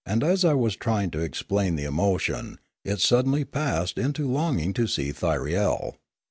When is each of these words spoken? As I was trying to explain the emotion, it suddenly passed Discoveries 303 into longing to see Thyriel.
As 0.03 0.43
I 0.43 0.55
was 0.55 0.75
trying 0.75 1.11
to 1.11 1.19
explain 1.19 1.75
the 1.75 1.83
emotion, 1.83 2.57
it 2.83 3.01
suddenly 3.01 3.45
passed 3.45 3.97
Discoveries 3.97 4.15
303 4.15 4.25
into 4.25 4.33
longing 4.35 4.73
to 4.73 4.87
see 4.87 5.11
Thyriel. 5.11 5.97